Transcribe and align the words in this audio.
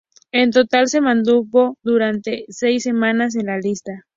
En 0.31 0.49
total 0.49 0.87
se 0.87 0.99
mantuvo 0.99 1.77
durante 1.83 2.45
seis 2.49 2.81
semanas 2.81 3.35
en 3.35 3.45
la 3.45 3.59
lista. 3.59 4.07